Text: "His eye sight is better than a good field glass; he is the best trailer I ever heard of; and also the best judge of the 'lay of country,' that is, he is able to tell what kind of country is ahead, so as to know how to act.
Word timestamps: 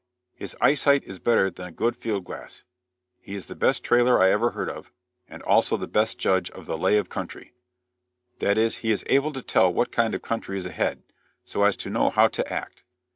"His 0.33 0.55
eye 0.59 0.73
sight 0.73 1.03
is 1.03 1.19
better 1.19 1.51
than 1.51 1.67
a 1.67 1.71
good 1.71 1.95
field 1.95 2.23
glass; 2.25 2.63
he 3.19 3.35
is 3.35 3.45
the 3.45 3.53
best 3.53 3.83
trailer 3.83 4.19
I 4.19 4.31
ever 4.31 4.49
heard 4.49 4.67
of; 4.67 4.91
and 5.27 5.43
also 5.43 5.77
the 5.77 5.85
best 5.85 6.17
judge 6.17 6.49
of 6.49 6.65
the 6.65 6.75
'lay 6.75 6.97
of 6.97 7.07
country,' 7.07 7.53
that 8.39 8.57
is, 8.57 8.77
he 8.77 8.89
is 8.89 9.03
able 9.05 9.31
to 9.31 9.43
tell 9.43 9.71
what 9.71 9.91
kind 9.91 10.15
of 10.15 10.23
country 10.23 10.57
is 10.57 10.65
ahead, 10.65 11.03
so 11.45 11.61
as 11.63 11.77
to 11.77 11.91
know 11.91 12.09
how 12.09 12.27
to 12.29 12.51
act. 12.51 12.81